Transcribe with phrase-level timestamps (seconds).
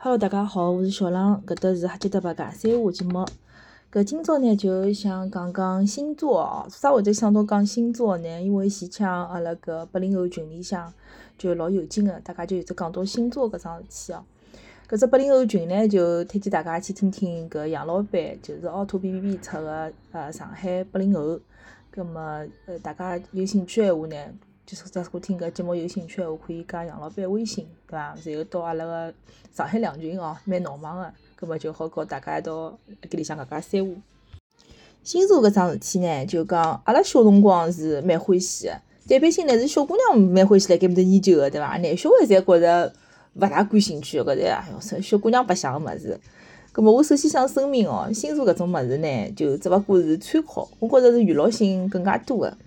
[0.00, 3.26] Hello，大家好，我是小浪，搿搭是哈吉德白讲三话节目。
[3.92, 6.66] 搿今朝呢，就想讲讲星座哦。
[6.68, 8.40] 做啥会得想到讲星座呢？
[8.40, 10.92] 因为前腔阿拉搿八零后群里向
[11.36, 14.22] 就老有劲个，大家就有得讲到星座搿桩事体哦。
[14.88, 21.40] 搿只八零后群呢，就推荐大家去听听搿杨老板，就是凹凸 B B B 出个呃上海八零后。
[21.90, 22.20] 葛末
[22.66, 24.16] 呃，大家有兴趣闲话呢？
[24.68, 28.14] 就是假如听搿节目有兴趣闲话，可以加杨老板微信，对伐？
[28.22, 29.14] 然后到阿拉个
[29.50, 32.78] 上海两群哦，蛮闹忙个，葛末就好告大家一道
[33.10, 33.96] 搿里向讲讲三胡。
[35.02, 41.78] 星座搿桩事体呢，就讲阿拉小辰光是蛮欢喜个，一般性呢是小姑娘蛮欢喜辣盖面搭研究个，对伐？
[41.78, 42.92] 男小孩侪觉着
[43.36, 46.20] 勿大感兴趣，觉着哎哟，小姑娘白相个物事。
[46.72, 52.58] 葛末我首先想声明哦，星座搿种物事呢，就只勿过是参考，我觉着是娱乐性更加多个。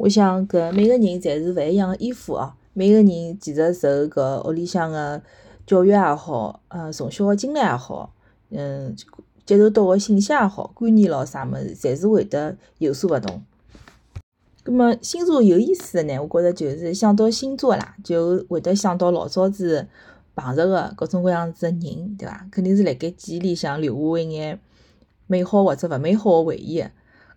[0.00, 2.54] 我想，搿每个人侪是勿一样个衣服哦。
[2.72, 5.20] 每个人其实受搿屋里向个
[5.66, 8.10] 教育也好，呃，从小个经历也好，
[8.48, 8.96] 嗯，
[9.44, 13.42] 接受到个信息也好，观念咾啥物事，侪是会得有所勿同。
[14.62, 19.86] 葛末星座有意思个呢，我觉着就是想到星座啦，就会得想到老早子
[20.34, 22.46] 碰着个各种各样子个人，对伐？
[22.50, 24.58] 肯定是辣盖记忆里向留下一眼
[25.26, 26.90] 美好或者勿美好个回忆个。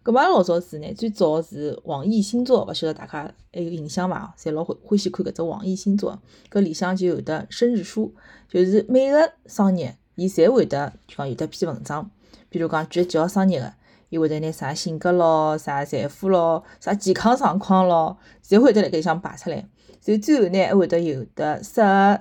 [0.03, 4.35] 搿么老早子呢，最早是网易星座，勿晓得大家还有印象伐？
[4.37, 6.19] 侪老欢欢喜看搿只网易星座，
[6.51, 8.13] 搿里向就有的生日书，
[8.49, 12.11] 就是每个生日，伊侪会得就讲有得篇文章，
[12.49, 13.73] 比如讲几月几号生日个，
[14.09, 19.65] 伊会得拿啥性格咯、啥财富咯、啥健康状况咯，侪会得辣盖里向排出来。
[20.01, 22.19] 所以最后呢，还会得有的适合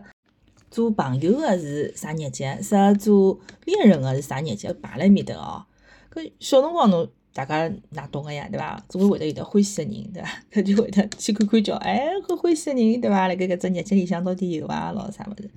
[0.70, 5.66] 做朋友个是啥日节，适合做恋人个是啥日节，排辣埃面搭哦。
[6.14, 7.08] 搿小辰光侬。
[7.34, 8.82] 大家哪懂个呀，对伐？
[8.88, 10.28] 总归会得有得欢喜个人，对伐？
[10.52, 13.26] 搿就会得去看看叫，哎，搿欢喜个人，对伐？
[13.28, 14.92] 辣盖搿只日节里向到底有伐？
[14.92, 15.50] 咾啥物事？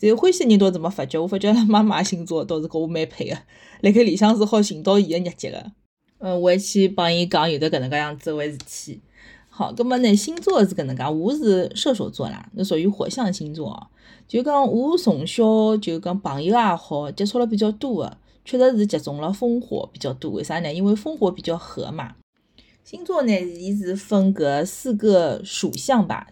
[0.00, 3.36] 然后欢喜个人倒是没发觉，我发觉拉妈妈星座倒是跟我蛮配个，
[3.80, 5.72] 辣盖里向是好寻到伊个日节个。
[6.18, 9.00] 嗯，我去帮伊讲有得搿能介样子回事体。
[9.48, 13.88] 好，葛末呢，星座是搿能介，我是射手座啦，那属于火象星座哦。
[14.28, 18.16] 就讲我从小就讲朋友也好，接触了比较多个。
[18.50, 20.74] 确实是集中了烽火比较多，为啥呢？
[20.74, 22.16] 因为烽火比较合嘛。
[22.82, 26.26] 星座呢，伊是分搿四个属相吧。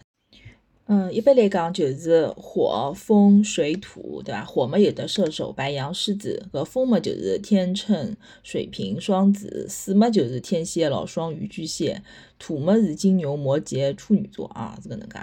[0.87, 4.43] 嗯，一般来讲就是火、风、水、土，对伐？
[4.43, 12.01] 火嘛有的射手、白羊、狮子，搿风嘛就是天秤、水瓶、双子，水嘛就是天蝎、老双鱼、巨蟹，
[12.37, 15.17] 土嘛是金牛、摩羯、处女座啊，是搿能介。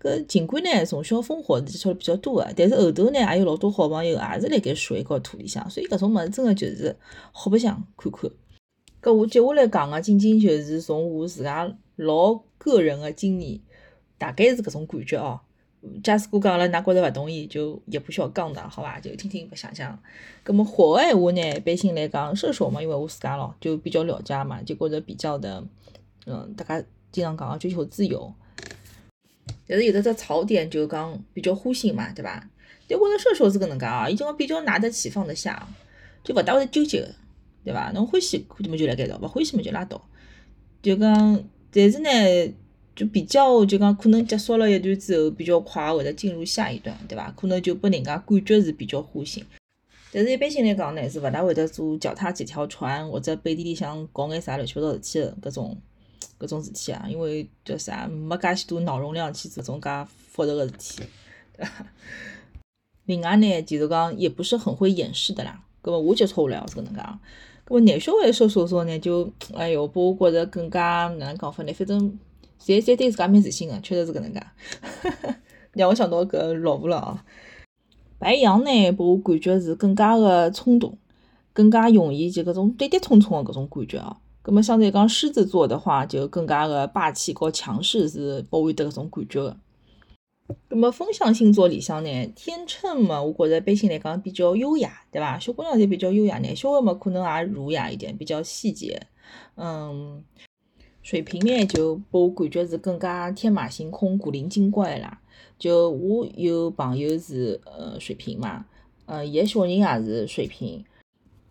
[0.00, 6.94] 搿尽管呢，从小烽火是接触了比较多个，但是后头呢，也有老多好朋友也是辣盖水和土里向，所以搿种物事真个就是
[7.32, 8.30] 好白相看看。
[9.02, 13.58] 搿我接下来讲个，仅仅就是从我自家老个人个经验，
[14.18, 15.40] 大概是搿种感觉哦。
[16.02, 18.98] 假使果讲了，㑚觉着勿同意，就也不需要讲的，好伐？
[18.98, 19.96] 就听听白相相。
[20.44, 25.64] 搿么火个闲话呢，一般性来讲，射手嘛，因为我自家咯就比较了解嘛，就觉着比较的，
[26.26, 28.32] 嗯，大家经常讲个追求自由。
[29.68, 32.48] 但是有的只槽点就讲比较花心嘛，对伐？
[32.88, 35.68] 但我着射手是搿能介啊，伊就讲比较拿得起放得下，
[36.22, 37.08] 就勿大会纠结个，
[37.64, 37.90] 对伐？
[37.92, 40.00] 侬欢喜看么就辣盖道，勿欢喜么就拉倒。
[40.82, 42.54] 就讲，但是呢，
[42.94, 47.32] 就比较就讲可能结束了一段之后，比较快会得进入下一段，对伐？
[47.36, 49.44] 可能就拨人家感觉是比较花心。
[50.12, 55.76] 但是一般性来讲呢，是勿大会得做脚踏几条船，或者背地里向搞眼啥乱七八糟事体个搿种。
[56.38, 59.88] 搿种事体啊，因为叫啥，没介许多脑容量去做种介
[60.28, 61.02] 复杂个事体，
[63.06, 65.62] 另外呢，就是讲也不是很会掩饰的啦。
[65.82, 67.00] 搿么我接触下来是搿能介。
[67.66, 71.72] 搿么男小孩说说说呢，就哎哟，拨我觉着更加哪能讲法呢？
[71.72, 72.18] 反正
[72.60, 74.40] 侪侪对自家蛮自信个，确实是搿能介。
[75.72, 77.24] 让我想到搿老婆了啊。
[78.18, 80.98] 白羊呢，拨我感觉是更加个冲动，
[81.52, 84.16] 更加容易就搿种跌跌冲冲个搿种感觉哦。
[84.46, 89.56] 咁么相对讲狮子座的话，就更加个霸气和强势，是拨我得搿种感觉个。
[90.70, 95.36] 咁么风象星座里向呢，天秤嘛，我觉着一般性来讲比较优雅，对伐？
[95.36, 99.08] 小姑娘侪比较优雅呢，小孩嘛可能也儒雅一点，比较细节。
[99.56, 100.22] 嗯，
[101.02, 105.20] 水瓶呢就拨我感觉是更加天马行空、古灵精怪啦。
[105.58, 108.64] 就我有朋友是呃水瓶嘛，
[109.06, 110.84] 呃，伊个小人也是水瓶。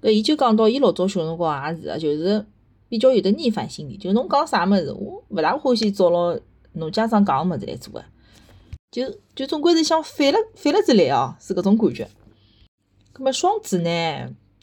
[0.02, 2.46] 搿伊就讲到伊老早小辰光也是个，就是。
[2.88, 6.38] 比较有的逆反心理，就侬讲啥物事，我勿大欢喜照牢
[6.74, 8.04] 侬家长讲个物事来做个，
[8.92, 9.04] 就
[9.34, 12.08] 就总归是想反了反了之来哦，是搿种感觉。
[13.12, 13.90] 葛末双子呢？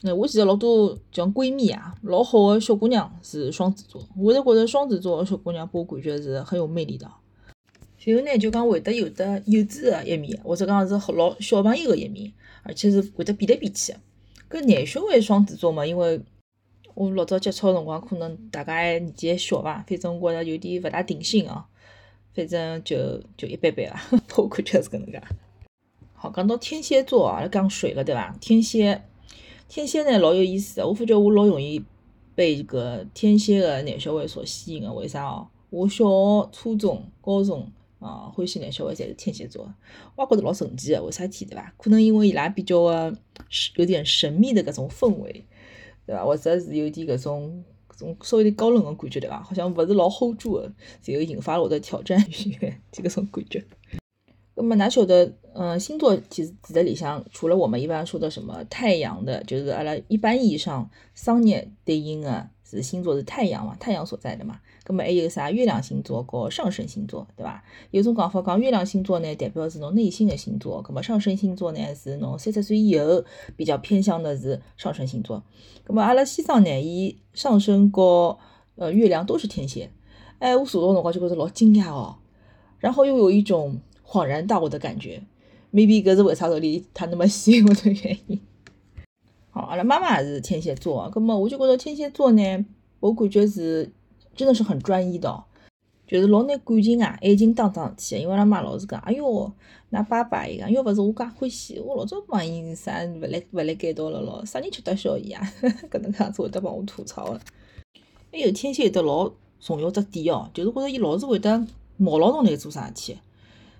[0.05, 7.09] 那我记得老多像闺蜜啊，老好个小姑娘是双子座，我是觉着双子座个小姑娘拨我感觉是很有魅力的。
[8.05, 12.33] 然后呢，就讲会得有的幼稚个一面，或者讲是老小朋友个一面，
[12.63, 14.59] 而且是会得变来变去个。
[14.59, 16.21] 搿男小孩双子座嘛，因为
[16.95, 21.65] 我老早接触个辰光，可能大家还年纪还小伐，反正我觉着有点勿大定心哦。
[22.35, 25.21] 反正就就一般般伐，我感觉是搿能介。
[26.13, 28.35] 好，讲到天蝎座啊，讲水了对伐？
[28.39, 29.03] 天蝎，
[29.67, 31.83] 天蝎呢老有意思，我发觉我老容易
[32.33, 35.47] 被这个天蝎个男小孩所吸引个，为啥哦？
[35.69, 37.67] 我小学、初中、高中
[37.99, 39.71] 啊，欢喜男小孩侪是天蝎座，
[40.15, 41.73] 我也觉着老神奇个，为啥体对伐？
[41.77, 43.15] 可能因为伊拉比较个
[43.75, 45.43] 有点神秘的搿种氛围，
[46.05, 46.25] 对伐？
[46.25, 47.99] 或者是有点搿种搿。
[47.99, 49.41] 种稍微点高冷个感觉对伐？
[49.43, 50.71] 好像勿是老 hold 住个，
[51.01, 53.63] 就引发了我的挑战欲，就搿种感觉。
[54.55, 64.59] 那么哪晓得，嗯，星座其实其实里向，除了我们一般说的什么太阳的，就是阿拉一般意义上商业对应的是星座是太阳嘛，太阳所在的嘛。
[64.85, 67.63] 咁么还有啥月亮星座和上升星座，对伐？
[67.91, 73.23] 有种讲法讲月亮星座呢，代表是侬内心的星座；咁么上升星座呢，是侬三十岁以后
[73.55, 75.41] 比较偏向的是上升星座。
[75.87, 78.37] 咁么阿拉西藏呢，伊上升和
[78.75, 79.89] 呃月亮都是天蝎。
[80.39, 82.17] 哎，我查到辰光就觉着老惊讶哦，
[82.79, 85.23] 然后又有一种恍然大悟的感觉。
[85.71, 88.39] maybe 搿是为啥道理他那么 吸引我的原因。
[89.53, 92.65] 好，阿拉妈妈也是天蝎座，葛么我就觉着天蝎座呢，
[92.99, 93.89] 我感觉是。
[94.35, 95.43] 真的是很专一的，
[96.07, 99.53] 就是老拿感情啊、爱情当桩事体因为阿拉妈老是讲，哎哟，
[99.91, 105.47] 㑚爸爸伊讲，要勿是我介欢喜，我老早帮伊啥勿来勿来改道了咯，啥人吃得消伊啊？
[105.91, 107.41] 搿能介样子会得帮我吐槽的。
[108.31, 111.67] 还有天蝎有得老重要只点哦，就是觉着伊老是会得
[111.97, 113.19] 毛牢侬来做啥事体。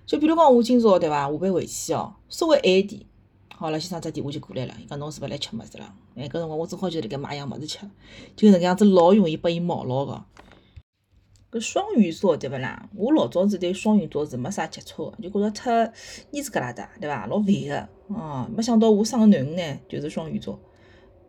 [0.06, 3.02] 就比如讲我今朝对伐，下班回去哦，稍微晚点，
[3.64, 5.90] 好了，先生只电话就过来了，伊讲侬是勿来吃物事了？
[6.16, 7.78] 哎，搿辰光我正好就辣盖买样物事吃，
[8.36, 10.22] 就搿能样子老容易拨伊毛牢个。
[11.50, 12.90] 搿双鱼座对勿啦？
[12.94, 15.90] 我老早子对双鱼座是没啥接触个，就觉着忒
[16.30, 17.24] 蔫子旮旯哒，对伐？
[17.24, 20.60] 老烦个，哦，没想到我生个囡恩呢，就是双鱼座，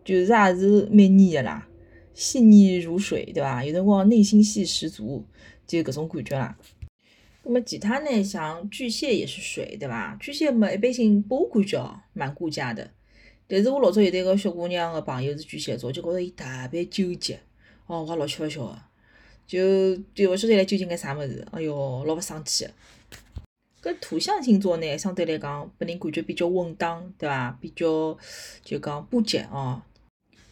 [0.03, 1.65] 就是也是蛮腻个啦，
[2.13, 3.63] 细腻如水，对伐？
[3.63, 5.23] 有辰光内心戏十足，
[5.65, 6.57] 就搿种感觉啦。
[7.45, 10.17] 那么其他呢，像巨蟹也是水，对伐？
[10.19, 12.89] 巨蟹嘛，一般性拨我感觉，蛮顾家的。
[13.47, 17.39] 但是我老早有一个小姑娘个朋友是巨蟹座，就觉着伊特别纠结，
[17.85, 18.77] 哦，我老吃勿消个。
[19.45, 22.71] 就就勿晓得伊拉究竟眼啥物事，哎哟，老勿生气个。
[23.91, 27.55] 搿土象星座呢，相对来讲，拨人感觉比较稳当，对伐？
[27.61, 28.17] 比较
[28.63, 29.83] 就讲不羁哦。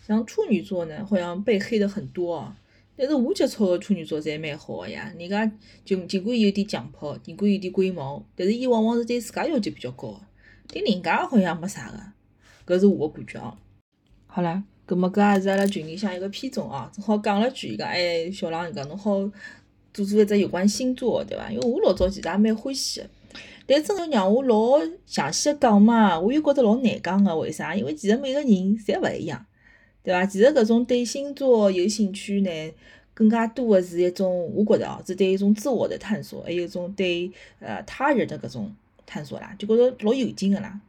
[0.06, 2.56] 像处女座呢，好像被黑的很多哦。
[2.96, 5.12] 但是我接触个处女座侪蛮好个呀。
[5.18, 5.52] 人家
[5.84, 10.22] 尽尽管有点强迫，尽管有点龟毛，但是伊往往是对自家要求比较高个，
[10.68, 12.76] 对人家好像没啥个。
[12.76, 13.58] 搿是我个感觉哦。
[14.28, 19.20] 好啦，搿么搿也是阿拉群里向一个偏重哦，正好讲了句，伊讲哎，小浪伊讲侬好
[19.94, 21.52] 做做一只有关星座对伐？
[21.52, 23.08] 因为我老早其实也蛮欢喜个，
[23.68, 27.76] 但真要让我老详细个讲嘛，我又觉着老难讲个，为啥？
[27.76, 29.46] 因为其实每个人侪勿一样，
[30.04, 30.26] 对伐？
[30.26, 32.74] 其实搿种对星座有兴趣呢，
[33.14, 40.80] 更加多个是一种，我觉着哦，是对一种自我的探索，还有一种对呃他人的搿种探索啦，就觉着老有劲个啦。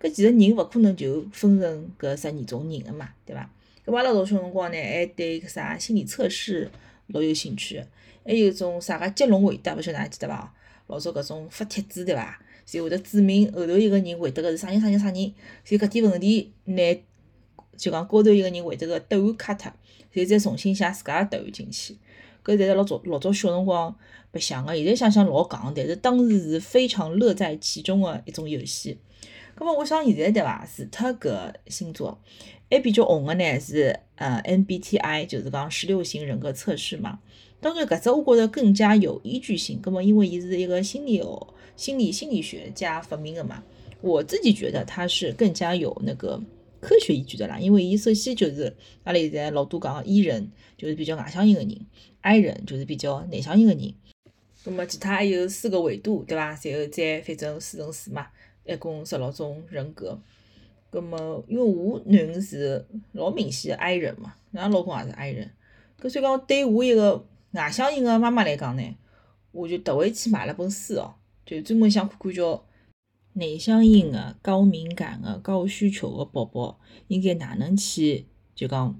[0.00, 3.50] 搿其实人勿可能就分成搿十二种人个嘛，对伐？
[3.86, 6.70] 搿阿拉老小辰光呢，还对搿啥心理测试
[7.08, 7.82] 老有兴趣，
[8.24, 10.52] 还有种啥个接龙回答，勿晓得㑚记得伐？
[10.88, 12.40] 老早搿种发帖子对伐？
[12.64, 15.32] 就会得指明后头一个人回答个是啥人啥人啥人，
[15.64, 16.82] 就搿点问题，拿
[17.78, 19.72] 就讲高头一个人会得个答案卡脱，
[20.12, 21.96] 然后再重新写自家个答案进去。
[22.44, 23.94] 搿侪是老早老早小辰光
[24.30, 28.98] 白相个，现在想想老戆，但是当时是非常乐在其中个一种游戏。
[29.56, 30.66] 咁么，我想现在对伐？
[30.66, 32.18] 除脱搿星座，
[32.70, 37.18] 还比较红个呢是呃 MBTI，就是讲十六型人格测试嘛。
[37.60, 39.80] 当然，搿只我觉着更加有依据性。
[39.82, 43.62] 咁么，因为伊是一个心理哦，心理心理学家发明个嘛，
[44.00, 46.40] 我自己觉得它是更加有那个
[46.80, 47.58] 科学依据的啦。
[47.58, 51.86] 因为伊首先就是阿拉现在老多讲 E 人，就是比较外向型个人
[52.22, 53.94] ；I 人就是比较内向型个人。
[54.64, 56.58] 咁么，其他还有四个维度，对伐？
[56.64, 58.26] 然后再反正四乘四嘛。
[58.64, 60.20] 一共十六种人格，
[60.90, 65.50] 葛么因为我囡恩是老明显的 I 人嘛，俺老公也是 I 人，
[65.98, 68.94] 搿所以讲对我一个外向型的妈妈来讲呢，
[69.52, 71.14] 我就特为去买了本书哦，
[71.46, 72.62] 就专门想看看叫
[73.38, 78.98] 内向型的、高敏感的、高需求的宝宝应该哪能去就讲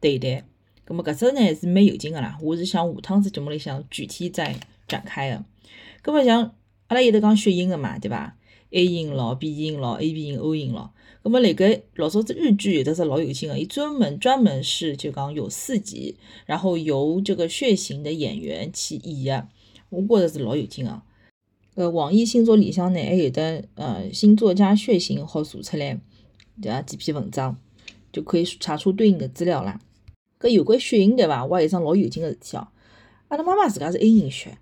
[0.00, 0.44] 对待。
[0.84, 4.54] 葛么搿只呢是蛮有劲个啦，我是想下趟子节目里向具体再
[4.86, 5.44] 展开个。
[6.02, 6.54] 葛么像
[6.86, 8.36] 阿拉有得讲血型个嘛，对伐
[8.70, 10.92] ？A 型咯，B 型咯，A B 型、O 型咯。
[11.22, 16.16] 咁么，辣盖老早子日剧有的是老有劲个，伊专门专门是就讲有四集，
[16.46, 19.48] 然后由这个血型的演员去演，
[19.90, 21.02] 我觉着是老有劲个。
[21.78, 25.96] 呃，网易星座里向呢还有的呃星座加血型好查出来，
[26.60, 26.82] 对伐？
[26.82, 27.56] 几篇文章
[28.12, 29.78] 就可以查出对应的资料啦。
[30.40, 31.46] 搿有关血型对伐？
[31.46, 32.66] 我有一桩老有劲个事体哦。
[33.28, 34.58] 阿拉妈妈自家是 A 型血，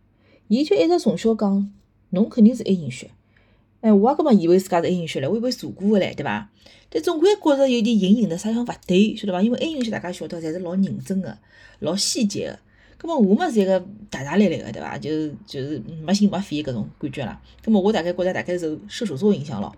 [0.49, 1.73] 伊就一直从小讲，
[2.11, 3.11] 侬肯定是 A 型血。
[3.81, 6.51] 哎，我也搿么以为自家是 A 型血唻，我以为查过个唻，对伐？
[6.91, 9.43] 但总归觉着有点隐隐的啥地方勿对，晓得伐？
[9.43, 11.39] 因为 A 型血大家晓得，侪是老认真个，
[11.79, 12.59] 老细节个。
[13.01, 14.97] 咁么我嘛是一个大大咧咧个，对伐？
[14.97, 17.41] 就是就是没心没肺搿种感觉啦。
[17.65, 19.75] 咁么我大概觉着大概受射手座影响咯。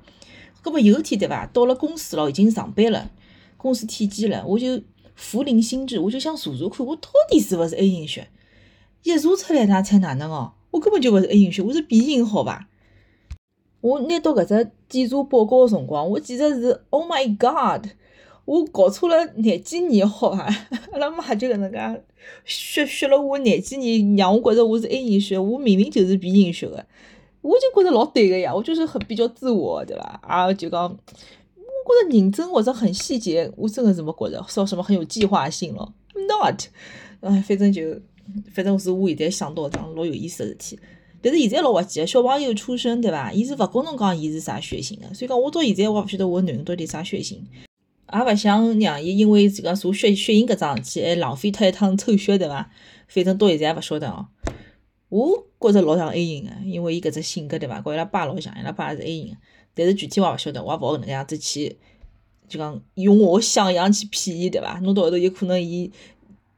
[0.63, 1.45] 咁么有一天对伐？
[1.47, 3.11] 到了公司咯，已经上班了，
[3.57, 4.81] 公司体检了，我就
[5.17, 8.29] 福临心智，我就想查查看，我到底是勿是 A 型血？
[9.03, 10.53] 一查出来，哪猜哪能哦？
[10.71, 12.69] 我根本就勿是 A 型血，我是 B 型，好伐？
[13.81, 17.89] 我拿到搿只检查报告个辰光，我简直是 Oh my God！
[18.49, 20.45] 我搞错了廿几年，好伐？
[20.93, 22.03] 阿拉妈就搿能介
[22.47, 26.83] 血血了我廿几年，让我觉着我是 A 型血，我明明就是 B 型血个，
[27.43, 30.19] 我就觉着老对个呀，我就是很比较自我，对伐？
[30.23, 36.65] 啊，就讲，我觉着认真或者很细节，我真的是没觉着，说什么很有计划性咯，not，
[37.21, 38.01] 哎，反正就，
[38.55, 40.79] 反正是我现在想到桩老有意思个事体，
[41.21, 43.31] 但是现在老滑稽个，小朋友出生对伐？
[43.31, 47.45] 伊是勿跟侬讲伊是啥血型个，所以讲我到现在我也勿晓得我囡恩到底啥血型。
[48.13, 52.71] 也勿想让伊因为这个查血血型搿桩事体还浪费脱一趟抽血，对伐？
[53.07, 54.29] 反正到现在也勿晓得哦。
[55.11, 57.81] 我觉着老像 A 型个，因为伊搿只性格，对伐？
[57.81, 59.37] 跟伊拉爸老像，伊拉爸也是 A 型个。
[59.75, 61.77] 但是具体我也勿晓得，我也勿好搿能介样子去，
[62.49, 64.79] 就讲用我想象去骗伊，对伐？
[64.83, 65.91] 弄到后头有可能伊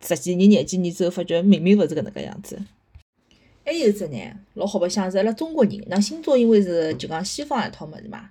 [0.00, 2.60] 十几年、廿几年之后，发觉明明勿是搿能介样子。
[3.64, 4.18] 还有只呢，
[4.54, 8.30] 老好白相是阿拉中国人，那星座因为是就讲西方一套物事嘛，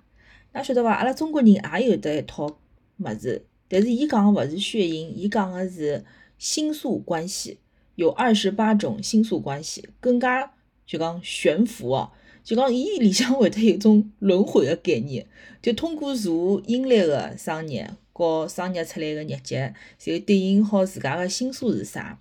[0.52, 0.92] 㑚晓得伐？
[0.92, 2.58] 阿拉中国人也有得一套。
[3.02, 6.04] 么子，但是伊讲个勿是血型，伊讲个是
[6.38, 7.58] 星宿关系，
[7.94, 10.52] 有二十八种星宿关系，更加
[10.86, 12.10] 就讲悬浮哦，
[12.42, 15.26] 就讲伊里向会得有种轮回个概念，
[15.62, 16.30] 就通过查
[16.66, 22.18] 阴历个生日，和生日出来个日节，就对应好自家个星宿是啥。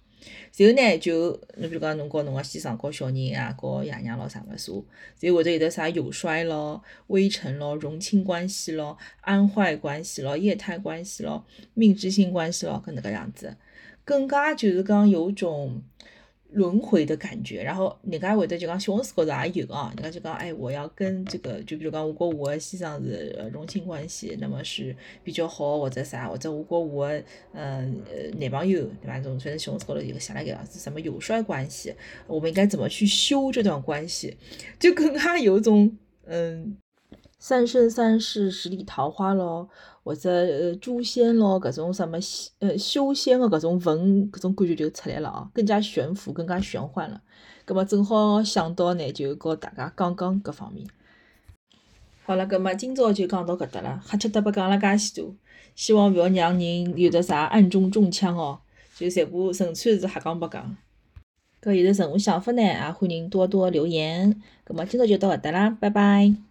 [0.58, 4.72] 然后呢，就侬比如讲，侬告侬个先生告小人啊，告爷娘咯啥物事，
[5.20, 13.56] 然后或者有的啥有衰咯、微臣咯、荣亲关系咯、安坏关系咯、业态关系咯、命之星关系咯，搿能个样子，
[14.04, 15.82] 更加就是讲有种。
[16.52, 28.02] 轮回的感觉，然后人家会得就讲小红书高头也有啊，人家就讲哎，我要跟这个，就比如讲我跟我的先生是荣亲关系，那么是比较好或者啥，或者我跟我的嗯
[28.40, 29.18] 男朋友对吧？
[29.18, 31.94] 这种反正小红书高头有个写了个是什么有衰关系，
[32.26, 34.36] 我们应该怎么去修这段关系，
[34.80, 36.78] 就更加有种嗯。
[37.42, 39.70] 三生三世十里桃花咯，
[40.10, 42.18] 或者呃诛仙咯，搿种什么
[42.58, 47.22] 呃修仙的搿种文，搿种感觉就出来了哦，更加悬浮，更加玄幻了。
[47.64, 50.88] 葛末正好想到呢，就和大家讲讲搿方面。
[52.24, 55.36] 好了，葛末今朝就讲到搿搭了，瞎七搭八讲了介许多，
[55.76, 58.58] 希望勿要让人有得啥暗中中枪哦，
[58.98, 60.76] 就全部纯粹是瞎讲白讲。
[61.62, 64.42] 搿有得任何想法呢，也欢迎多多留言。
[64.64, 66.49] 葛末今朝就到搿搭啦，拜拜。